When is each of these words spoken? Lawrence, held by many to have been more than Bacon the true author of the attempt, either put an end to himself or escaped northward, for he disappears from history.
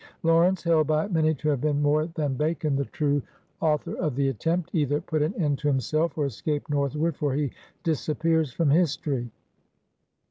Lawrence, 0.23 0.63
held 0.63 0.87
by 0.87 1.07
many 1.09 1.31
to 1.35 1.47
have 1.47 1.61
been 1.61 1.79
more 1.79 2.07
than 2.07 2.33
Bacon 2.33 2.75
the 2.75 2.85
true 2.85 3.21
author 3.59 3.95
of 3.99 4.15
the 4.15 4.29
attempt, 4.29 4.71
either 4.73 4.99
put 4.99 5.21
an 5.21 5.35
end 5.39 5.59
to 5.59 5.67
himself 5.67 6.17
or 6.17 6.25
escaped 6.25 6.71
northward, 6.71 7.15
for 7.15 7.35
he 7.35 7.51
disappears 7.83 8.51
from 8.51 8.71
history. 8.71 9.29